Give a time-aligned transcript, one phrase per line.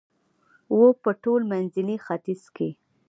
[0.77, 2.69] و په ټول منځني ختیځ کې